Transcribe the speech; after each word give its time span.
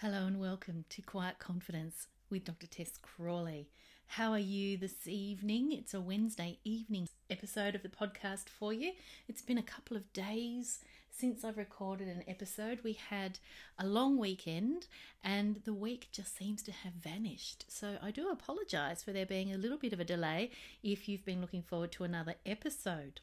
Hello 0.00 0.26
and 0.26 0.38
welcome 0.38 0.84
to 0.90 1.00
Quiet 1.00 1.38
Confidence 1.38 2.08
with 2.28 2.44
Dr. 2.44 2.66
Tess 2.66 2.98
Crawley. 3.00 3.70
How 4.08 4.30
are 4.32 4.38
you 4.38 4.76
this 4.76 5.08
evening? 5.08 5.72
It's 5.72 5.94
a 5.94 6.02
Wednesday 6.02 6.58
evening 6.64 7.08
episode 7.30 7.74
of 7.74 7.82
the 7.82 7.88
podcast 7.88 8.50
for 8.50 8.74
you. 8.74 8.92
It's 9.26 9.40
been 9.40 9.56
a 9.56 9.62
couple 9.62 9.96
of 9.96 10.12
days 10.12 10.80
since 11.10 11.44
I've 11.44 11.56
recorded 11.56 12.08
an 12.08 12.24
episode. 12.28 12.80
We 12.84 12.98
had 13.08 13.38
a 13.78 13.86
long 13.86 14.18
weekend 14.18 14.86
and 15.24 15.62
the 15.64 15.72
week 15.72 16.08
just 16.12 16.36
seems 16.36 16.62
to 16.64 16.72
have 16.72 16.92
vanished. 16.92 17.64
So 17.68 17.96
I 18.02 18.10
do 18.10 18.28
apologize 18.28 19.02
for 19.02 19.12
there 19.12 19.24
being 19.24 19.50
a 19.50 19.56
little 19.56 19.78
bit 19.78 19.94
of 19.94 20.00
a 20.00 20.04
delay 20.04 20.50
if 20.82 21.08
you've 21.08 21.24
been 21.24 21.40
looking 21.40 21.62
forward 21.62 21.92
to 21.92 22.04
another 22.04 22.34
episode. 22.44 23.22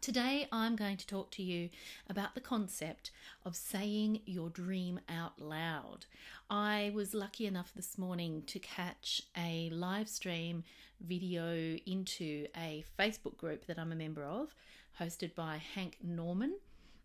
Today, 0.00 0.46
I'm 0.52 0.76
going 0.76 0.96
to 0.96 1.06
talk 1.06 1.30
to 1.32 1.42
you 1.42 1.70
about 2.08 2.34
the 2.34 2.40
concept 2.40 3.10
of 3.44 3.56
saying 3.56 4.20
your 4.26 4.48
dream 4.48 5.00
out 5.08 5.40
loud. 5.40 6.06
I 6.48 6.92
was 6.94 7.14
lucky 7.14 7.46
enough 7.46 7.72
this 7.74 7.98
morning 7.98 8.44
to 8.46 8.58
catch 8.58 9.22
a 9.36 9.70
live 9.70 10.08
stream 10.08 10.62
video 11.00 11.76
into 11.84 12.46
a 12.56 12.84
Facebook 12.98 13.36
group 13.36 13.66
that 13.66 13.78
I'm 13.78 13.92
a 13.92 13.96
member 13.96 14.24
of, 14.24 14.54
hosted 15.00 15.34
by 15.34 15.60
Hank 15.74 15.98
Norman. 16.02 16.54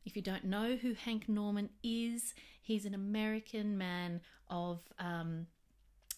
If 0.05 0.15
you 0.15 0.21
don't 0.21 0.45
know 0.45 0.75
who 0.75 0.93
Hank 0.93 1.27
Norman 1.27 1.69
is, 1.83 2.33
he's 2.61 2.85
an 2.85 2.93
American 2.93 3.77
man 3.77 4.21
of 4.49 4.81
um, 4.99 5.47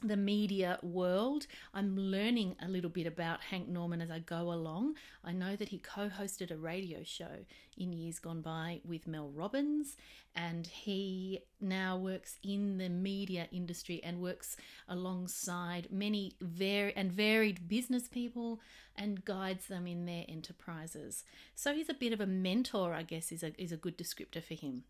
the 0.01 0.17
media 0.17 0.79
world. 0.81 1.47
I'm 1.73 1.97
learning 1.97 2.55
a 2.61 2.67
little 2.67 2.89
bit 2.89 3.07
about 3.07 3.41
Hank 3.41 3.67
Norman 3.67 4.01
as 4.01 4.11
I 4.11 4.19
go 4.19 4.51
along. 4.51 4.95
I 5.23 5.31
know 5.31 5.55
that 5.55 5.69
he 5.69 5.79
co 5.79 6.09
hosted 6.09 6.51
a 6.51 6.57
radio 6.57 7.03
show 7.03 7.45
in 7.77 7.93
years 7.93 8.19
gone 8.19 8.41
by 8.41 8.81
with 8.85 9.07
Mel 9.07 9.29
Robbins, 9.29 9.97
and 10.35 10.67
he 10.67 11.41
now 11.59 11.97
works 11.97 12.37
in 12.43 12.77
the 12.77 12.89
media 12.89 13.47
industry 13.51 14.01
and 14.03 14.21
works 14.21 14.57
alongside 14.87 15.87
many 15.91 16.35
var- 16.41 16.93
and 16.95 17.11
varied 17.11 17.67
business 17.67 18.07
people 18.07 18.59
and 18.95 19.25
guides 19.25 19.67
them 19.67 19.87
in 19.87 20.05
their 20.05 20.25
enterprises. 20.27 21.23
So 21.55 21.73
he's 21.73 21.89
a 21.89 21.93
bit 21.93 22.13
of 22.13 22.21
a 22.21 22.25
mentor, 22.25 22.93
I 22.93 23.03
guess, 23.03 23.31
is 23.31 23.43
a, 23.43 23.59
is 23.61 23.71
a 23.71 23.77
good 23.77 23.97
descriptor 23.97 24.43
for 24.43 24.53
him. 24.53 24.83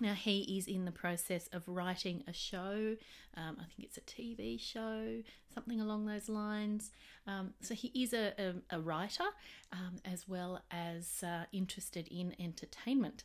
Now, 0.00 0.14
he 0.14 0.58
is 0.58 0.66
in 0.66 0.84
the 0.84 0.92
process 0.92 1.48
of 1.52 1.62
writing 1.66 2.24
a 2.26 2.32
show. 2.32 2.96
Um, 3.36 3.56
I 3.60 3.64
think 3.64 3.88
it's 3.88 3.98
a 3.98 4.00
TV 4.00 4.58
show, 4.58 5.22
something 5.54 5.80
along 5.80 6.06
those 6.06 6.28
lines. 6.28 6.90
Um, 7.26 7.54
so, 7.60 7.74
he 7.74 7.88
is 7.94 8.12
a, 8.12 8.32
a, 8.38 8.76
a 8.76 8.80
writer 8.80 9.24
um, 9.72 9.96
as 10.04 10.26
well 10.26 10.62
as 10.70 11.22
uh, 11.22 11.44
interested 11.52 12.08
in 12.08 12.34
entertainment. 12.40 13.24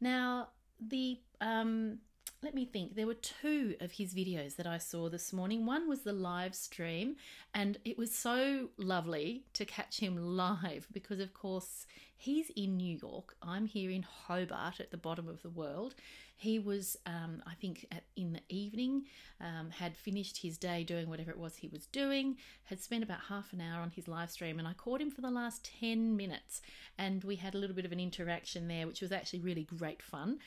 Now, 0.00 0.48
the 0.80 1.18
um, 1.40 1.98
let 2.44 2.54
me 2.54 2.66
think. 2.66 2.94
There 2.94 3.06
were 3.06 3.14
two 3.14 3.74
of 3.80 3.92
his 3.92 4.12
videos 4.12 4.56
that 4.56 4.66
I 4.66 4.76
saw 4.76 5.08
this 5.08 5.32
morning. 5.32 5.64
One 5.64 5.88
was 5.88 6.02
the 6.02 6.12
live 6.12 6.54
stream, 6.54 7.16
and 7.54 7.78
it 7.86 7.96
was 7.96 8.14
so 8.14 8.68
lovely 8.76 9.44
to 9.54 9.64
catch 9.64 9.98
him 10.00 10.16
live 10.36 10.86
because, 10.92 11.20
of 11.20 11.32
course, 11.32 11.86
he's 12.16 12.50
in 12.50 12.76
New 12.76 12.98
York. 13.00 13.34
I'm 13.42 13.64
here 13.64 13.90
in 13.90 14.02
Hobart 14.02 14.78
at 14.78 14.90
the 14.90 14.98
bottom 14.98 15.26
of 15.26 15.40
the 15.40 15.48
world. 15.48 15.94
He 16.36 16.58
was, 16.58 16.98
um, 17.06 17.42
I 17.46 17.54
think, 17.54 17.86
at, 17.90 18.04
in 18.14 18.34
the 18.34 18.42
evening, 18.54 19.04
um, 19.40 19.70
had 19.70 19.96
finished 19.96 20.36
his 20.42 20.58
day 20.58 20.84
doing 20.84 21.08
whatever 21.08 21.30
it 21.30 21.38
was 21.38 21.56
he 21.56 21.68
was 21.68 21.86
doing, 21.86 22.36
had 22.64 22.80
spent 22.80 23.04
about 23.04 23.20
half 23.28 23.54
an 23.54 23.62
hour 23.62 23.80
on 23.80 23.90
his 23.90 24.06
live 24.06 24.30
stream, 24.30 24.58
and 24.58 24.68
I 24.68 24.74
caught 24.74 25.00
him 25.00 25.10
for 25.10 25.22
the 25.22 25.30
last 25.30 25.70
10 25.80 26.14
minutes, 26.14 26.60
and 26.98 27.24
we 27.24 27.36
had 27.36 27.54
a 27.54 27.58
little 27.58 27.76
bit 27.76 27.86
of 27.86 27.92
an 27.92 28.00
interaction 28.00 28.68
there, 28.68 28.86
which 28.86 29.00
was 29.00 29.12
actually 29.12 29.40
really 29.40 29.64
great 29.64 30.02
fun. 30.02 30.40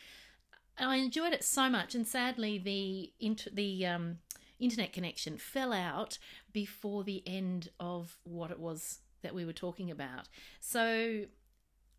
I 0.80 0.98
enjoyed 0.98 1.34
it 1.34 1.44
so 1.44 1.70
much, 1.70 1.96
and 1.96 2.08
sadly, 2.08 2.58
the 2.58 3.12
inter- 3.20 3.52
the 3.52 3.86
um, 3.86 4.20
internet 4.60 4.94
connection 4.94 5.38
fell 5.38 5.74
out 5.74 6.18
before 6.54 7.04
the 7.04 7.24
end 7.26 7.70
of 7.80 8.18
what 8.24 8.52
it 8.52 8.60
was 8.60 9.00
that 9.22 9.34
we 9.34 9.46
were 9.46 9.54
talking 9.54 9.90
about. 9.90 10.28
So 10.60 11.26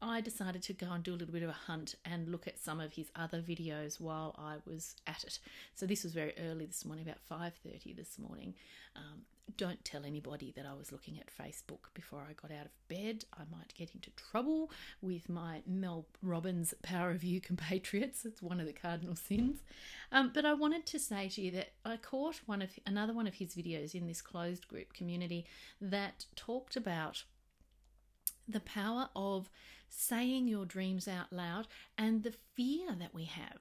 I 0.00 0.20
decided 0.20 0.62
to 0.62 0.72
go 0.72 0.90
and 0.92 1.02
do 1.02 1.12
a 1.12 1.16
little 1.16 1.32
bit 1.32 1.42
of 1.42 1.48
a 1.48 1.52
hunt 1.52 1.94
and 2.04 2.28
look 2.28 2.46
at 2.46 2.58
some 2.58 2.80
of 2.80 2.92
his 2.92 3.10
other 3.16 3.42
videos 3.42 4.00
while 4.00 4.34
I 4.38 4.56
was 4.64 4.94
at 5.06 5.24
it. 5.24 5.38
So 5.74 5.86
this 5.86 6.04
was 6.04 6.12
very 6.12 6.34
early 6.38 6.66
this 6.66 6.84
morning, 6.84 7.04
about 7.04 7.20
five 7.20 7.54
thirty 7.64 7.92
this 7.92 8.18
morning. 8.18 8.54
Um, 8.94 9.22
don't 9.56 9.84
tell 9.84 10.04
anybody 10.04 10.52
that 10.56 10.66
I 10.66 10.74
was 10.74 10.92
looking 10.92 11.18
at 11.18 11.26
Facebook 11.34 11.92
before 11.94 12.20
I 12.20 12.34
got 12.34 12.50
out 12.56 12.66
of 12.66 12.88
bed. 12.88 13.24
I 13.34 13.42
might 13.50 13.74
get 13.74 13.94
into 13.94 14.10
trouble 14.10 14.70
with 15.00 15.28
my 15.28 15.62
Mel 15.66 16.06
Robbins 16.22 16.74
Power 16.82 17.10
of 17.10 17.24
You 17.24 17.40
compatriots. 17.50 18.24
It's 18.24 18.42
one 18.42 18.60
of 18.60 18.66
the 18.66 18.72
cardinal 18.72 19.16
sins. 19.16 19.62
Um, 20.12 20.30
but 20.34 20.44
I 20.44 20.52
wanted 20.52 20.86
to 20.86 20.98
say 20.98 21.28
to 21.30 21.40
you 21.40 21.50
that 21.52 21.70
I 21.84 21.96
caught 21.96 22.40
one 22.46 22.62
of 22.62 22.70
another 22.86 23.12
one 23.12 23.26
of 23.26 23.34
his 23.34 23.54
videos 23.54 23.94
in 23.94 24.06
this 24.06 24.22
closed 24.22 24.68
group 24.68 24.92
community 24.92 25.46
that 25.80 26.26
talked 26.36 26.76
about 26.76 27.24
the 28.48 28.60
power 28.60 29.10
of 29.14 29.50
saying 29.88 30.48
your 30.48 30.64
dreams 30.64 31.06
out 31.06 31.32
loud 31.32 31.66
and 31.96 32.22
the 32.22 32.34
fear 32.54 32.94
that 32.98 33.14
we 33.14 33.24
have 33.24 33.58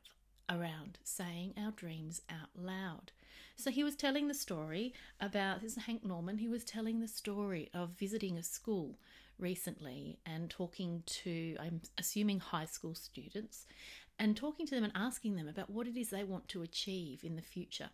around 0.49 0.97
saying 1.03 1.53
our 1.61 1.71
dreams 1.71 2.21
out 2.29 2.49
loud. 2.55 3.11
So 3.55 3.71
he 3.71 3.83
was 3.83 3.95
telling 3.95 4.27
the 4.27 4.33
story 4.33 4.93
about 5.19 5.61
this 5.61 5.75
is 5.75 5.83
Hank 5.83 6.05
Norman. 6.05 6.37
He 6.37 6.47
was 6.47 6.63
telling 6.63 6.99
the 6.99 7.07
story 7.07 7.69
of 7.73 7.97
visiting 7.97 8.37
a 8.37 8.43
school 8.43 8.99
recently 9.39 10.19
and 10.25 10.49
talking 10.49 11.03
to, 11.05 11.55
I'm 11.59 11.81
assuming, 11.97 12.39
high 12.39 12.65
school 12.65 12.95
students, 12.95 13.65
and 14.19 14.37
talking 14.37 14.65
to 14.67 14.75
them 14.75 14.83
and 14.83 14.93
asking 14.95 15.35
them 15.35 15.47
about 15.47 15.69
what 15.69 15.87
it 15.87 15.97
is 15.97 16.09
they 16.09 16.23
want 16.23 16.47
to 16.49 16.61
achieve 16.61 17.23
in 17.23 17.35
the 17.35 17.41
future 17.41 17.89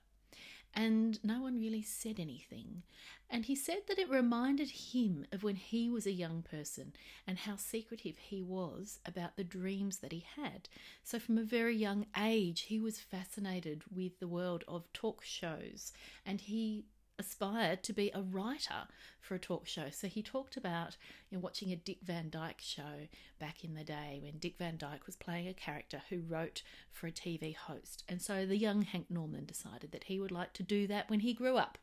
and 0.76 1.24
no 1.24 1.42
one 1.42 1.60
really 1.60 1.82
said 1.82 2.20
anything. 2.20 2.84
And 3.30 3.46
he 3.46 3.56
said 3.56 3.82
that 3.88 3.98
it 3.98 4.10
reminded 4.10 4.70
him 4.70 5.26
of 5.32 5.44
when 5.44 5.56
he 5.56 5.90
was 5.90 6.06
a 6.06 6.12
young 6.12 6.44
person 6.44 6.94
and 7.26 7.40
how 7.40 7.56
secretive 7.56 8.18
he 8.18 8.44
was 8.44 9.00
about 9.06 9.36
the 9.36 9.44
dreams 9.44 9.98
that 9.98 10.12
he 10.12 10.26
had. 10.36 10.70
So, 11.04 11.20
from 11.20 11.38
a 11.38 11.44
very 11.44 11.76
young 11.76 12.06
age, 12.18 12.62
he 12.62 12.80
was 12.80 13.00
fascinated 13.00 13.84
with 13.94 14.20
the 14.20 14.28
world 14.28 14.64
of 14.68 14.92
talk 14.94 15.24
shows 15.24 15.94
and 16.26 16.42
he 16.42 16.86
aspired 17.20 17.84
to 17.84 17.94
be 17.94 18.12
a 18.14 18.22
writer 18.22 18.88
for 19.20 19.36
a 19.36 19.40
talk 19.40 19.68
show. 19.68 19.90
So 19.92 20.08
he 20.08 20.22
talked 20.22 20.58
about 20.58 20.98
you 21.30 21.38
know, 21.38 21.42
watching 21.42 21.72
a 21.72 21.76
Dick 21.76 22.00
Van 22.04 22.30
Dyke 22.30 22.62
show 22.62 23.08
back 23.40 23.64
in 23.64 23.76
the 23.76 23.84
day 23.84 24.20
when 24.22 24.40
Dick 24.40 24.58
Van 24.58 24.78
Dyke 24.78 25.06
was 25.06 25.16
playing 25.16 25.48
a 25.48 25.54
character 25.54 26.02
who 26.10 26.22
wrote 26.22 26.64
for 26.92 27.08
a 27.08 27.12
TV 27.12 27.56
host. 27.56 28.04
And 28.10 28.22
so 28.22 28.46
the 28.46 28.58
young 28.58 28.82
Hank 28.82 29.08
Norman 29.10 29.46
decided 29.46 29.92
that 29.92 30.06
he 30.06 30.20
would 30.20 30.32
like 30.32 30.54
to 30.54 30.64
do 30.64 30.88
that 30.88 31.10
when 31.10 31.22
he 31.22 31.34
grew 31.34 31.58
up. 31.58 31.78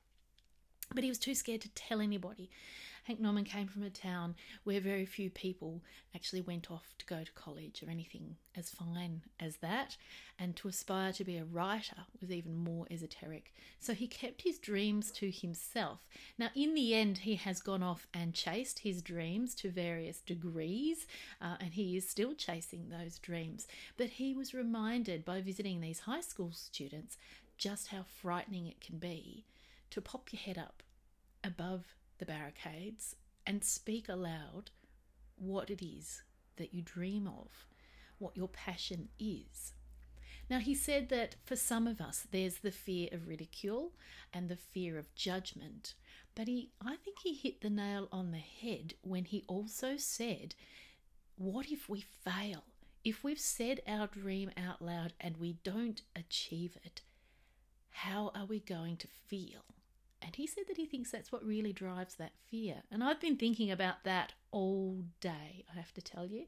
But 0.93 1.05
he 1.05 1.11
was 1.11 1.19
too 1.19 1.35
scared 1.35 1.61
to 1.61 1.69
tell 1.75 2.01
anybody. 2.01 2.51
Hank 3.05 3.21
Norman 3.21 3.45
came 3.45 3.67
from 3.67 3.83
a 3.83 3.91
town 3.91 4.35
where 4.65 4.81
very 4.81 5.07
few 5.07 5.31
people 5.31 5.83
actually 6.15 6.43
went 6.43 6.71
off 6.71 6.95
to 6.99 7.07
go 7.07 7.25
to 7.25 7.33
college 7.33 7.83
or 7.83 7.91
anything 7.91 8.37
as 8.57 8.71
fine 8.71 9.23
as 9.39 9.57
that, 9.57 9.97
and 10.39 10.57
to 10.57 10.69
aspire 10.69 11.13
to 11.13 11.25
be 11.25 11.37
a 11.37 11.45
writer 11.45 12.05
was 12.21 12.31
even 12.31 12.55
more 12.55 12.87
esoteric. 12.91 13.53
So 13.79 13.95
he 13.95 14.07
kept 14.07 14.43
his 14.43 14.59
dreams 14.59 15.11
to 15.13 15.31
himself. 15.31 16.01
Now, 16.39 16.51
in 16.55 16.75
the 16.75 16.95
end, 16.95 17.19
he 17.19 17.37
has 17.37 17.61
gone 17.61 17.83
off 17.83 18.07
and 18.13 18.35
chased 18.35 18.81
his 18.81 19.03
dreams 19.03 19.55
to 19.57 19.71
various 19.71 20.21
degrees, 20.21 21.07
uh, 21.41 21.57
and 21.61 21.73
he 21.75 21.97
is 21.97 22.09
still 22.09 22.35
chasing 22.35 22.89
those 22.89 23.19
dreams. 23.19 23.67
But 23.97 24.09
he 24.11 24.35
was 24.35 24.55
reminded 24.55 25.25
by 25.25 25.41
visiting 25.41 25.81
these 25.81 26.01
high 26.01 26.21
school 26.21 26.53
students 26.53 27.17
just 27.57 27.89
how 27.89 28.03
frightening 28.03 28.67
it 28.67 28.81
can 28.81 28.99
be 28.99 29.45
to 29.91 30.01
pop 30.01 30.33
your 30.33 30.41
head 30.41 30.57
up 30.57 30.83
above 31.45 31.95
the 32.21 32.27
barricades 32.27 33.17
and 33.45 33.65
speak 33.65 34.09
aloud 34.09 34.71
what 35.37 35.71
it 35.71 35.85
is 35.85 36.23
that 36.57 36.73
you 36.73 36.83
dream 36.83 37.27
of, 37.27 37.67
what 38.19 38.37
your 38.37 38.49
passion 38.49 39.09
is. 39.19 39.73
Now, 40.49 40.59
he 40.59 40.75
said 40.75 41.09
that 41.09 41.37
for 41.45 41.57
some 41.57 41.87
of 41.87 42.01
us, 42.01 42.27
there's 42.31 42.59
the 42.59 42.71
fear 42.71 43.09
of 43.13 43.27
ridicule 43.27 43.93
and 44.33 44.49
the 44.49 44.57
fear 44.57 44.99
of 44.99 45.15
judgment. 45.15 45.95
But 46.35 46.49
he, 46.49 46.71
I 46.85 46.97
think 46.97 47.19
he 47.23 47.35
hit 47.35 47.61
the 47.61 47.71
nail 47.71 48.09
on 48.13 48.31
the 48.31 48.39
head 48.39 48.95
when 49.03 49.25
he 49.25 49.45
also 49.47 49.97
said, 49.97 50.55
What 51.37 51.71
if 51.71 51.89
we 51.89 52.01
fail? 52.01 52.65
If 53.05 53.25
we've 53.25 53.41
said 53.41 53.81
our 53.87 54.09
dream 54.09 54.51
out 54.57 54.83
loud 54.83 55.15
and 55.21 55.39
we 55.39 55.55
don't 55.65 56.03
achieve 56.15 56.77
it, 56.85 57.01
how 57.91 58.31
are 58.35 58.45
we 58.45 58.61
going 58.61 58.97
to 58.99 59.09
feel? 59.09 59.65
And 60.23 60.37
he 60.37 60.47
said 60.47 60.65
that 60.69 60.77
he 60.77 60.87
thinks 60.87 61.11
that's 61.11 61.33
what 61.33 61.45
really 61.45 61.73
drives 61.73 62.15
that 62.17 62.33
fear. 62.51 62.83
And 62.91 63.03
I've 63.03 63.21
been 63.21 63.37
thinking 63.37 63.71
about 63.71 64.05
that 64.05 64.35
all 64.51 65.05
day, 65.21 65.65
I 65.73 65.77
have 65.77 65.95
to 65.95 66.03
tell 66.03 66.27
you. 66.27 66.45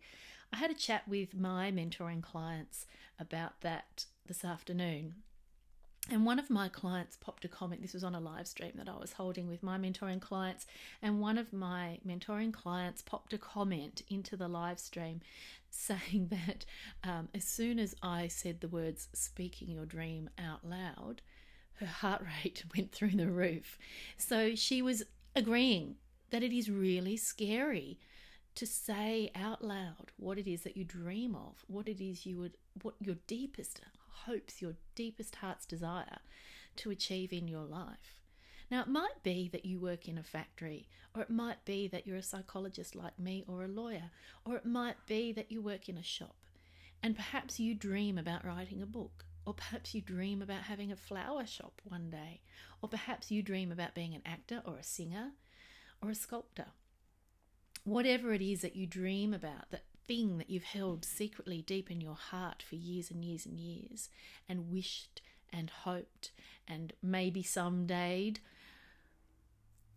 I 0.53 0.59
had 0.59 0.71
a 0.71 0.75
chat 0.75 1.09
with 1.09 1.35
my 1.35 1.73
mentoring 1.73 2.23
clients 2.23 2.87
about 3.19 3.61
that 3.63 4.05
this 4.27 4.45
afternoon. 4.45 5.15
And 6.11 6.27
one 6.27 6.41
of 6.41 6.51
my 6.51 6.69
clients 6.69 7.17
popped 7.17 7.45
a 7.45 7.49
comment. 7.49 7.81
This 7.81 7.95
was 7.95 8.03
on 8.03 8.15
a 8.15 8.21
live 8.21 8.49
stream 8.49 8.73
that 8.75 8.89
I 8.89 8.97
was 8.97 9.13
holding 9.13 9.49
with 9.49 9.63
my 9.63 9.79
mentoring 9.79 10.21
clients. 10.21 10.67
And 11.01 11.21
one 11.21 11.39
of 11.39 11.53
my 11.53 12.01
mentoring 12.07 12.53
clients 12.53 13.03
popped 13.03 13.33
a 13.33 13.39
comment 13.39 14.03
into 14.09 14.37
the 14.37 14.49
live 14.49 14.81
stream 14.81 15.21
saying 15.71 16.29
that 16.31 16.67
um, 17.03 17.29
as 17.35 17.45
soon 17.45 17.79
as 17.79 17.95
I 18.03 18.29
said 18.29 18.61
the 18.61 18.69
words 18.69 19.09
speaking 19.15 19.71
your 19.71 19.87
dream 19.87 20.29
out 20.39 20.69
loud, 20.69 21.23
her 21.77 21.87
heart 21.87 22.23
rate 22.23 22.65
went 22.77 22.93
through 22.93 23.17
the 23.17 23.31
roof. 23.31 23.79
So 24.17 24.55
she 24.55 24.83
was 24.83 25.03
agreeing 25.35 25.97
that 26.31 26.43
it 26.43 26.53
is 26.53 26.71
really 26.71 27.17
scary 27.17 27.99
to 28.55 28.67
say 28.67 29.31
out 29.35 29.63
loud 29.65 30.13
what 30.17 30.39
it 30.39 30.51
is 30.51 30.63
that 30.63 30.77
you 30.77 30.85
dream 30.85 31.35
of, 31.35 31.65
what 31.67 31.89
it 31.89 32.03
is 32.03 32.27
you 32.27 32.39
would, 32.39 32.57
what 32.83 32.95
your 33.01 33.17
deepest 33.27 33.81
hopes, 34.27 34.61
your 34.61 34.75
deepest 34.95 35.37
heart's 35.37 35.67
desire 35.67 36.19
to 36.77 36.91
achieve 36.91 37.33
in 37.33 37.49
your 37.49 37.65
life. 37.65 38.21
Now, 38.71 38.81
it 38.81 38.89
might 38.89 39.23
be 39.23 39.49
that 39.53 39.67
you 39.67 39.79
work 39.79 40.09
in 40.09 40.17
a 40.17 40.23
factory, 40.23 40.89
or 41.15 41.21
it 41.21 41.29
might 41.29 41.63
be 41.67 41.89
that 41.89 42.07
you're 42.07 42.17
a 42.17 42.23
psychologist 42.23 42.95
like 42.95 43.19
me, 43.19 43.45
or 43.47 43.65
a 43.65 43.69
lawyer, 43.69 44.11
or 44.47 44.57
it 44.57 44.65
might 44.65 44.97
be 45.07 45.33
that 45.33 45.53
you 45.53 45.61
work 45.61 45.89
in 45.91 45.99
a 45.99 46.03
shop, 46.03 46.37
and 47.03 47.15
perhaps 47.15 47.61
you 47.61 47.75
dream 47.75 48.17
about 48.17 48.47
writing 48.47 48.81
a 48.81 48.87
book, 48.87 49.27
or 49.45 49.55
perhaps 49.55 49.95
you 49.95 50.01
dream 50.01 50.41
about 50.43 50.63
having 50.63 50.93
a 50.93 50.97
flower 50.97 51.47
shop 51.47 51.81
one 51.85 52.11
day, 52.11 52.41
or 52.81 52.89
perhaps 52.89 53.31
you 53.31 53.43
dream 53.43 53.73
about 53.73 53.95
being 53.95 54.15
an 54.15 54.23
actor, 54.25 54.63
or 54.65 54.77
a 54.77 54.85
singer, 54.85 55.33
or 56.03 56.11
a 56.11 56.15
sculptor. 56.15 56.67
Whatever 57.85 58.33
it 58.33 58.43
is 58.43 58.61
that 58.61 58.77
you 58.77 58.87
dream 58.87 59.35
about, 59.35 59.71
that 59.71 59.85
thing 60.07 60.39
that 60.39 60.51
you've 60.51 60.63
held 60.65 61.05
secretly 61.05 61.63
deep 61.63 61.91
in 61.91 62.01
your 62.01 62.15
heart 62.15 62.63
for 62.63 62.77
years 62.77 63.11
and 63.11 63.25
years 63.25 63.47
and 63.47 63.59
years 63.59 64.09
and 64.49 64.71
wished 64.71 65.21
and 65.53 65.71
hoped 65.71 66.33
and 66.67 66.93
maybe 67.03 67.43
someday. 67.43 68.35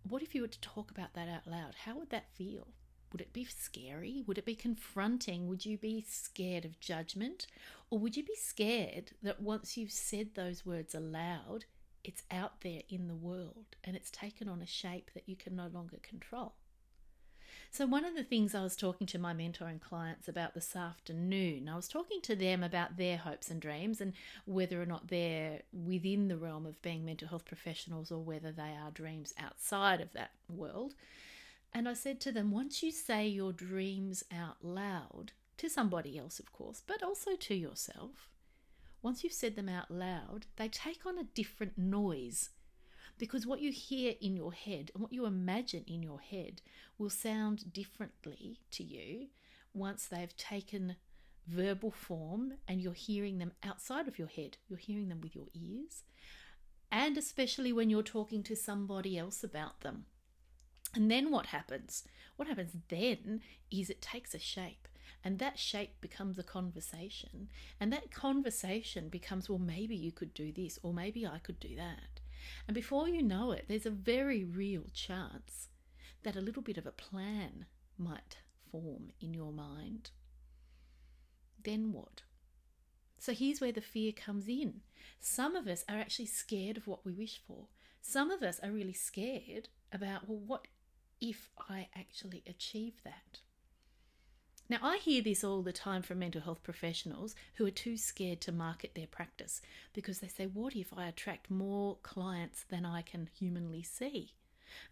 What 0.08 0.22
if 0.22 0.36
you 0.36 0.42
were 0.42 0.48
to 0.48 0.62
talk 0.62 0.92
about 0.92 1.14
that 1.14 1.30
out 1.30 1.48
loud? 1.48 1.76
How 1.86 1.98
would 1.98 2.10
that 2.10 2.30
feel? 2.34 2.68
Would 3.12 3.22
it 3.22 3.34
be 3.34 3.46
scary? 3.46 4.24
Would 4.26 4.38
it 4.38 4.46
be 4.46 4.56
confronting? 4.56 5.48
Would 5.48 5.66
you 5.66 5.78
be 5.78 6.06
scared 6.08 6.66
of 6.66 6.80
judgment? 6.80 7.48
Or 7.90 8.00
would 8.00 8.18
you 8.18 8.24
be 8.24 8.36
scared 8.36 9.12
that 9.22 9.42
once 9.42 9.78
you've 9.78 9.92
said 9.92 10.30
those 10.34 10.66
words 10.66 10.94
aloud, 10.94 11.66
it's 12.04 12.24
out 12.30 12.62
there 12.62 12.82
in 12.90 13.08
the 13.08 13.16
world 13.16 13.76
and 13.84 13.96
it's 13.96 14.12
taken 14.12 14.48
on 14.50 14.62
a 14.62 14.68
shape 14.68 15.12
that 15.14 15.30
you 15.30 15.36
can 15.36 15.56
no 15.56 15.68
longer 15.68 15.98
control? 16.02 16.56
So, 17.72 17.86
one 17.86 18.06
of 18.06 18.16
the 18.16 18.24
things 18.24 18.56
I 18.56 18.64
was 18.64 18.78
talking 18.78 19.06
to 19.08 19.20
my 19.20 19.34
mentor 19.34 19.68
and 19.68 19.82
clients 19.82 20.30
about 20.30 20.54
this 20.54 20.78
afternoon, 20.78 21.68
I 21.68 21.76
was 21.76 21.90
talking 21.90 22.22
to 22.22 22.34
them 22.34 22.64
about 22.64 22.96
their 22.96 23.18
hopes 23.18 23.50
and 23.50 23.62
dreams 23.62 24.00
and 24.00 24.14
whether 24.46 24.82
or 24.82 24.86
not 24.86 25.10
they're 25.10 25.64
within 25.74 26.30
the 26.30 26.38
realm 26.38 26.66
of 26.66 26.82
being 26.82 27.04
mental 27.04 27.28
health 27.28 27.44
professionals 27.44 28.12
or 28.12 28.20
whether 28.20 28.52
they 28.52 28.74
are 28.82 28.92
dreams 28.92 29.34
outside 29.38 30.00
of 30.00 30.14
that 30.14 30.32
world. 30.48 30.94
And 31.76 31.90
I 31.90 31.94
said 31.94 32.22
to 32.22 32.32
them, 32.32 32.52
once 32.52 32.82
you 32.82 32.90
say 32.90 33.28
your 33.28 33.52
dreams 33.52 34.24
out 34.34 34.64
loud, 34.64 35.34
to 35.58 35.70
somebody 35.70 36.18
else, 36.18 36.40
of 36.40 36.54
course, 36.54 36.82
but 36.88 37.04
also 37.04 37.36
to 37.36 37.54
yourself, 37.54 38.30
once 39.02 39.26
you've 39.26 39.34
said 39.34 39.58
them 39.58 39.68
out 39.68 39.92
loud, 39.92 40.46
they 40.56 40.70
take 40.70 41.06
on 41.06 41.18
a 41.18 41.26
different 41.36 41.78
noise 41.78 42.52
because 43.18 43.46
what 43.46 43.60
you 43.60 43.74
hear 43.74 44.14
in 44.22 44.38
your 44.38 44.54
head 44.54 44.90
and 44.94 45.04
what 45.04 45.12
you 45.12 45.26
imagine 45.26 45.84
in 45.86 46.02
your 46.02 46.22
head 46.22 46.62
will 46.98 47.10
sound 47.10 47.74
differently 47.74 48.62
to 48.72 48.82
you 48.82 49.28
once 49.74 50.08
they've 50.08 50.36
taken 50.38 50.96
verbal 51.46 51.92
form 51.92 52.54
and 52.70 52.82
you're 52.82 52.94
hearing 52.94 53.38
them 53.38 53.52
outside 53.64 54.08
of 54.08 54.18
your 54.18 54.30
head. 54.30 54.56
You're 54.70 54.80
hearing 54.80 55.10
them 55.10 55.20
with 55.20 55.36
your 55.36 55.48
ears, 55.54 56.04
and 56.90 57.18
especially 57.18 57.74
when 57.74 57.90
you're 57.90 58.02
talking 58.02 58.44
to 58.44 58.56
somebody 58.56 59.18
else 59.18 59.44
about 59.44 59.82
them. 59.82 60.06
And 60.96 61.12
then 61.12 61.30
what 61.30 61.48
happens? 61.48 62.04
What 62.38 62.48
happens 62.48 62.72
then 62.88 63.42
is 63.70 63.90
it 63.90 64.02
takes 64.02 64.34
a 64.34 64.40
shape. 64.40 64.88
And 65.24 65.40
that 65.40 65.60
shape 65.60 66.00
becomes 66.02 66.38
a 66.38 66.44
conversation. 66.44 67.50
And 67.80 67.92
that 67.92 68.12
conversation 68.12 69.10
becomes, 69.10 69.50
well, 69.50 69.60
maybe 69.60 69.96
you 69.96 70.12
could 70.12 70.34
do 70.34 70.52
this, 70.52 70.80
or 70.84 70.94
maybe 70.94 71.26
I 71.26 71.40
could 71.40 71.60
do 71.60 71.76
that. 71.76 72.22
And 72.68 72.76
before 72.76 73.10
you 73.10 73.22
know 73.22 73.52
it, 73.52 73.66
there's 73.68 73.86
a 73.88 73.92
very 73.92 74.44
real 74.44 74.84
chance 74.94 75.70
that 76.24 76.36
a 76.36 76.42
little 76.42 76.62
bit 76.62 76.78
of 76.78 76.86
a 76.86 76.92
plan 76.92 77.66
might 77.98 78.38
form 78.72 79.12
in 79.20 79.34
your 79.34 79.52
mind. 79.52 80.12
Then 81.64 81.92
what? 81.92 82.22
So 83.18 83.34
here's 83.34 83.62
where 83.62 83.72
the 83.72 83.82
fear 83.82 84.12
comes 84.12 84.48
in. 84.48 84.82
Some 85.20 85.56
of 85.56 85.68
us 85.68 85.84
are 85.90 85.98
actually 85.98 86.28
scared 86.28 86.78
of 86.78 86.88
what 86.88 87.04
we 87.06 87.12
wish 87.12 87.42
for. 87.48 87.68
Some 88.02 88.30
of 88.30 88.44
us 88.44 88.60
are 88.62 88.72
really 88.72 88.94
scared 88.94 89.70
about, 89.92 90.28
well, 90.28 90.38
what 90.38 90.68
if 91.22 91.50
I 91.70 91.88
actually 91.96 92.44
achieve 92.48 92.94
that? 93.04 93.40
Now, 94.68 94.80
I 94.82 94.98
hear 94.98 95.22
this 95.22 95.44
all 95.44 95.62
the 95.62 95.72
time 95.72 96.02
from 96.02 96.20
mental 96.20 96.42
health 96.42 96.64
professionals 96.64 97.36
who 97.56 97.68
are 97.68 97.72
too 97.72 97.98
scared 97.98 98.42
to 98.42 98.52
market 98.52 98.96
their 98.96 99.06
practice 99.06 99.62
because 99.94 100.20
they 100.20 100.28
say, 100.28 100.48
What 100.48 100.76
if 100.76 100.92
I 100.96 101.06
attract 101.06 101.52
more 101.52 101.98
clients 102.02 102.64
than 102.64 102.86
I 102.86 103.04
can 103.04 103.30
humanly 103.38 103.84
see? 103.84 104.34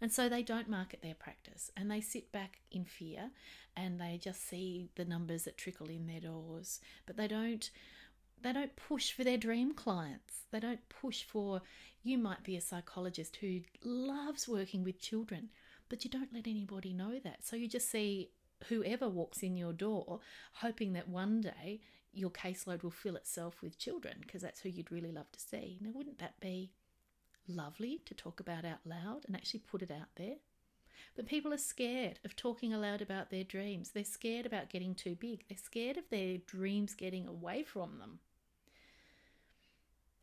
And 0.00 0.12
so 0.12 0.28
they 0.28 0.42
don't 0.42 0.68
market 0.68 1.02
their 1.02 1.14
practice 1.14 1.70
and 1.76 1.90
they 1.90 2.00
sit 2.00 2.30
back 2.32 2.60
in 2.70 2.84
fear 2.84 3.30
and 3.76 4.00
they 4.00 4.18
just 4.22 4.48
see 4.48 4.88
the 4.94 5.04
numbers 5.04 5.44
that 5.44 5.58
trickle 5.58 5.88
in 5.88 6.06
their 6.06 6.20
doors, 6.20 6.80
but 7.06 7.16
they 7.16 7.28
don't 7.28 7.70
they 8.42 8.52
don't 8.52 8.76
push 8.76 9.10
for 9.10 9.24
their 9.24 9.38
dream 9.38 9.72
clients. 9.72 10.42
They 10.50 10.60
don't 10.60 10.88
push 10.88 11.24
for 11.24 11.62
you 12.02 12.18
might 12.18 12.44
be 12.44 12.56
a 12.56 12.60
psychologist 12.60 13.36
who 13.36 13.60
loves 13.82 14.46
working 14.46 14.84
with 14.84 15.00
children, 15.00 15.48
but 15.88 16.04
you 16.04 16.10
don't 16.10 16.32
let 16.32 16.46
anybody 16.46 16.92
know 16.92 17.18
that. 17.22 17.44
So 17.44 17.56
you 17.56 17.68
just 17.68 17.90
see 17.90 18.30
whoever 18.68 19.08
walks 19.08 19.42
in 19.42 19.56
your 19.56 19.72
door, 19.72 20.20
hoping 20.54 20.92
that 20.94 21.08
one 21.08 21.40
day 21.40 21.80
your 22.12 22.30
caseload 22.30 22.82
will 22.82 22.90
fill 22.90 23.16
itself 23.16 23.60
with 23.62 23.78
children 23.78 24.18
because 24.20 24.42
that's 24.42 24.60
who 24.60 24.68
you'd 24.68 24.92
really 24.92 25.12
love 25.12 25.30
to 25.32 25.40
see. 25.40 25.78
Now, 25.80 25.90
wouldn't 25.92 26.18
that 26.18 26.40
be 26.40 26.70
lovely 27.48 28.00
to 28.06 28.14
talk 28.14 28.40
about 28.40 28.64
out 28.64 28.80
loud 28.84 29.24
and 29.26 29.36
actually 29.36 29.60
put 29.60 29.82
it 29.82 29.90
out 29.90 30.08
there? 30.16 30.36
But 31.16 31.26
people 31.26 31.52
are 31.52 31.58
scared 31.58 32.18
of 32.24 32.34
talking 32.34 32.72
aloud 32.72 33.02
about 33.02 33.30
their 33.30 33.44
dreams. 33.44 33.90
They're 33.90 34.04
scared 34.04 34.46
about 34.46 34.70
getting 34.70 34.94
too 34.94 35.14
big. 35.14 35.44
They're 35.48 35.58
scared 35.58 35.96
of 35.96 36.08
their 36.10 36.38
dreams 36.38 36.94
getting 36.94 37.28
away 37.28 37.62
from 37.62 37.98
them. 37.98 38.20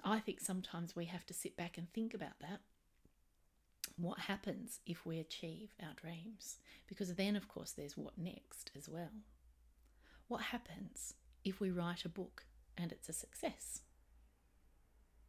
I 0.03 0.19
think 0.19 0.39
sometimes 0.39 0.95
we 0.95 1.05
have 1.05 1.25
to 1.27 1.33
sit 1.33 1.55
back 1.55 1.77
and 1.77 1.91
think 1.93 2.13
about 2.13 2.39
that 2.41 2.61
what 4.01 4.19
happens 4.19 4.79
if 4.85 5.05
we 5.05 5.19
achieve 5.19 5.73
our 5.81 5.93
dreams? 5.93 6.57
Because 6.87 7.15
then, 7.15 7.35
of 7.35 7.47
course, 7.47 7.71
there's 7.71 7.97
what 7.97 8.17
next 8.17 8.71
as 8.77 8.89
well. 8.89 9.11
What 10.27 10.41
happens 10.41 11.13
if 11.43 11.59
we 11.59 11.71
write 11.71 12.05
a 12.05 12.09
book 12.09 12.45
and 12.77 12.91
it's 12.91 13.09
a 13.09 13.13
success? 13.13 13.81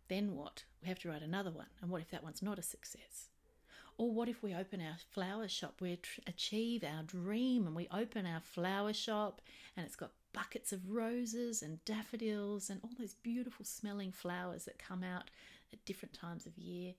Then 0.08 0.34
what? 0.34 0.64
We 0.82 0.88
have 0.88 0.98
to 1.00 1.08
write 1.08 1.22
another 1.22 1.50
one. 1.50 1.66
And 1.80 1.90
what 1.90 2.02
if 2.02 2.10
that 2.10 2.22
one's 2.22 2.42
not 2.42 2.58
a 2.58 2.62
success? 2.62 3.28
Or 3.98 4.10
what 4.10 4.28
if 4.28 4.42
we 4.42 4.54
open 4.54 4.80
our 4.80 4.96
flower 5.10 5.48
shop, 5.48 5.80
we 5.80 5.98
achieve 6.26 6.82
our 6.82 7.02
dream 7.02 7.66
and 7.66 7.76
we 7.76 7.88
open 7.92 8.26
our 8.26 8.40
flower 8.40 8.92
shop 8.92 9.42
and 9.76 9.84
it's 9.84 9.96
got 9.96 10.12
buckets 10.32 10.72
of 10.72 10.88
roses 10.88 11.62
and 11.62 11.84
daffodils 11.84 12.70
and 12.70 12.80
all 12.82 12.90
those 12.98 13.14
beautiful 13.14 13.64
smelling 13.64 14.12
flowers 14.12 14.64
that 14.64 14.78
come 14.78 15.04
out 15.04 15.30
at 15.72 15.84
different 15.84 16.14
times 16.14 16.46
of 16.46 16.56
year 16.56 16.94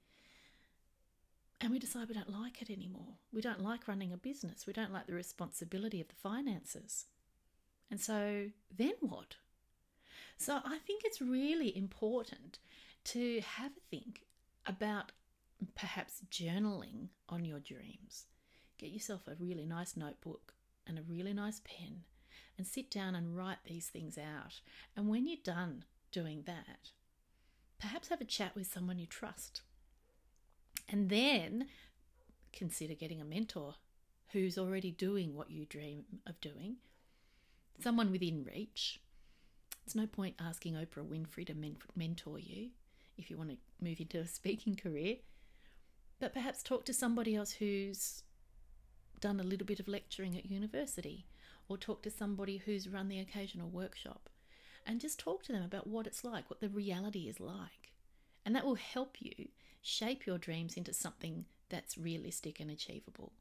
and 1.63 1.71
we 1.71 1.79
decide 1.79 2.09
we 2.09 2.13
don't 2.13 2.41
like 2.41 2.61
it 2.61 2.69
anymore. 2.69 3.15
We 3.31 3.41
don't 3.41 3.63
like 3.63 3.87
running 3.87 4.11
a 4.11 4.17
business. 4.17 4.67
We 4.67 4.73
don't 4.73 4.91
like 4.91 5.07
the 5.07 5.13
responsibility 5.13 6.01
of 6.01 6.09
the 6.09 6.15
finances. 6.15 7.05
And 7.89 8.01
so 8.01 8.47
then 8.75 8.95
what? 8.99 9.37
So 10.37 10.59
I 10.65 10.77
think 10.79 11.03
it's 11.05 11.21
really 11.21 11.75
important 11.75 12.59
to 13.05 13.39
have 13.39 13.71
a 13.71 13.89
think 13.89 14.25
about 14.65 15.13
perhaps 15.73 16.23
journaling 16.29 17.07
on 17.29 17.45
your 17.45 17.59
dreams. 17.59 18.25
Get 18.77 18.91
yourself 18.91 19.21
a 19.25 19.41
really 19.41 19.65
nice 19.65 19.95
notebook 19.95 20.55
and 20.85 20.99
a 20.99 21.03
really 21.03 21.33
nice 21.33 21.61
pen 21.63 22.01
and 22.57 22.67
sit 22.67 22.91
down 22.91 23.15
and 23.15 23.37
write 23.37 23.59
these 23.65 23.87
things 23.87 24.17
out. 24.17 24.59
And 24.97 25.07
when 25.07 25.27
you're 25.27 25.37
done 25.41 25.85
doing 26.11 26.43
that, 26.45 26.91
perhaps 27.79 28.09
have 28.09 28.19
a 28.19 28.25
chat 28.25 28.53
with 28.53 28.67
someone 28.67 28.99
you 28.99 29.07
trust 29.07 29.61
and 30.89 31.09
then 31.09 31.67
consider 32.51 32.93
getting 32.93 33.21
a 33.21 33.25
mentor 33.25 33.75
who's 34.31 34.57
already 34.57 34.91
doing 34.91 35.35
what 35.35 35.51
you 35.51 35.65
dream 35.65 36.05
of 36.25 36.39
doing, 36.41 36.77
someone 37.79 38.11
within 38.11 38.43
reach. 38.43 38.99
It's 39.85 39.95
no 39.95 40.07
point 40.07 40.35
asking 40.39 40.75
Oprah 40.75 41.07
Winfrey 41.07 41.45
to 41.47 41.53
men- 41.53 41.77
mentor 41.95 42.39
you 42.39 42.69
if 43.17 43.29
you 43.29 43.37
want 43.37 43.51
to 43.51 43.57
move 43.81 43.99
into 43.99 44.19
a 44.19 44.27
speaking 44.27 44.75
career, 44.75 45.17
but 46.19 46.33
perhaps 46.33 46.63
talk 46.63 46.85
to 46.85 46.93
somebody 46.93 47.35
else 47.35 47.51
who's 47.53 48.23
done 49.19 49.39
a 49.39 49.43
little 49.43 49.67
bit 49.67 49.79
of 49.79 49.87
lecturing 49.87 50.37
at 50.37 50.49
university 50.49 51.25
or 51.67 51.77
talk 51.77 52.01
to 52.03 52.09
somebody 52.09 52.57
who's 52.57 52.89
run 52.89 53.07
the 53.07 53.19
occasional 53.19 53.69
workshop 53.69 54.29
and 54.85 54.99
just 54.99 55.19
talk 55.19 55.43
to 55.43 55.51
them 55.51 55.63
about 55.63 55.87
what 55.87 56.07
it's 56.07 56.23
like, 56.23 56.49
what 56.49 56.59
the 56.59 56.69
reality 56.69 57.29
is 57.29 57.39
like. 57.39 57.93
And 58.45 58.55
that 58.55 58.65
will 58.65 58.75
help 58.75 59.17
you 59.19 59.47
shape 59.83 60.25
your 60.25 60.37
dreams 60.39 60.75
into 60.75 60.93
something 60.93 61.45
that's 61.69 61.97
realistic 61.97 62.59
and 62.59 62.71
achievable. 62.71 63.33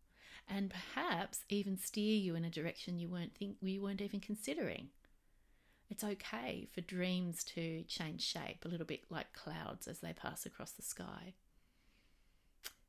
And 0.49 0.71
perhaps 0.71 1.45
even 1.49 1.79
steer 1.79 2.17
you 2.17 2.35
in 2.35 2.45
a 2.45 2.51
direction 2.51 2.99
you 2.99 3.09
weren't 3.09 3.35
think 3.35 3.57
you 3.63 3.81
weren't 3.81 4.03
even 4.03 4.21
considering. 4.21 4.89
It's 5.89 6.03
okay 6.05 6.69
for 6.75 6.81
dreams 6.81 7.45
to 7.45 7.85
change 7.85 8.23
shape 8.23 8.65
a 8.65 8.69
little 8.69 8.87
bit 8.87 9.05
like 9.09 9.33
clouds 9.33 9.87
as 9.87 10.01
they 10.01 10.13
pass 10.13 10.45
across 10.45 10.73
the 10.73 10.83
sky. 10.83 11.35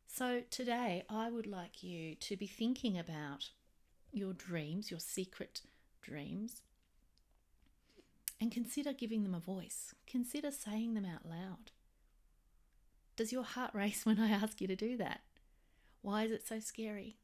So, 0.08 0.42
today 0.50 1.04
I 1.10 1.30
would 1.30 1.48
like 1.48 1.84
you 1.84 2.16
to 2.16 2.36
be 2.36 2.48
thinking 2.48 2.98
about 2.98 3.50
your 4.12 4.34
dreams, 4.34 4.90
your 4.90 5.00
secret 5.00 5.62
dreams, 6.02 6.62
and 8.40 8.52
consider 8.52 8.94
giving 8.94 9.24
them 9.24 9.36
a 9.36 9.40
voice. 9.40 9.94
Consider 10.08 10.52
saying 10.52 10.94
them 10.94 11.06
out 11.06 11.26
loud. 11.26 11.72
Does 13.15 13.32
your 13.32 13.43
heart 13.43 13.72
race 13.74 14.05
when 14.05 14.20
I 14.20 14.29
ask 14.29 14.62
you 14.62 14.67
to 14.67 14.75
do 14.75 14.98
that? 14.98 15.22
Why 16.01 16.24
is 16.24 16.32
it 16.32 16.48
so 16.48 16.60
scary? 16.60 17.17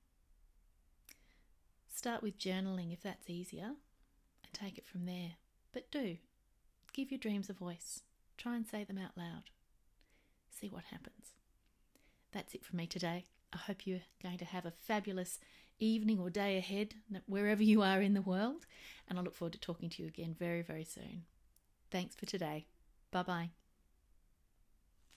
Start 1.93 2.23
with 2.23 2.39
journaling 2.39 2.93
if 2.93 3.01
that's 3.01 3.29
easier 3.29 3.65
and 3.65 4.53
take 4.53 4.77
it 4.77 4.87
from 4.87 5.05
there. 5.05 5.31
But 5.73 5.91
do. 5.91 6.17
Give 6.93 7.11
your 7.11 7.19
dreams 7.19 7.49
a 7.49 7.53
voice. 7.53 8.01
Try 8.37 8.55
and 8.55 8.65
say 8.65 8.83
them 8.83 8.97
out 8.97 9.17
loud. 9.17 9.49
See 10.49 10.69
what 10.69 10.85
happens. 10.85 11.33
That's 12.31 12.53
it 12.53 12.63
from 12.63 12.77
me 12.77 12.87
today. 12.87 13.25
I 13.53 13.57
hope 13.57 13.85
you're 13.85 13.99
going 14.21 14.37
to 14.37 14.45
have 14.45 14.65
a 14.65 14.71
fabulous 14.71 15.39
evening 15.79 16.19
or 16.19 16.29
day 16.29 16.57
ahead, 16.57 16.95
wherever 17.25 17.63
you 17.63 17.81
are 17.81 18.01
in 18.01 18.13
the 18.13 18.21
world. 18.21 18.65
And 19.07 19.17
I 19.17 19.21
look 19.21 19.35
forward 19.35 19.53
to 19.53 19.59
talking 19.59 19.89
to 19.89 20.01
you 20.01 20.07
again 20.07 20.35
very, 20.37 20.61
very 20.61 20.83
soon. 20.83 21.23
Thanks 21.91 22.15
for 22.15 22.25
today. 22.25 22.67
Bye 23.11 23.23
bye. 23.23 23.49